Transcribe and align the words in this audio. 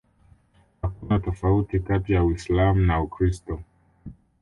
Hakuna 0.81 1.19
tofauti 1.19 1.79
kati 1.79 2.13
ya 2.13 2.23
Uislam 2.23 2.85
na 2.85 3.01
Ukristo 3.01 3.61